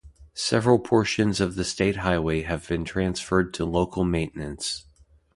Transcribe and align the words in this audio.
Several 0.33 0.79
portions 0.79 1.39
of 1.39 1.53
the 1.53 1.63
state 1.63 1.97
highway 1.97 2.41
have 2.41 2.67
been 2.67 2.83
transferred 2.83 3.53
to 3.53 3.65
local 3.65 4.03
maintenance. 4.03 4.83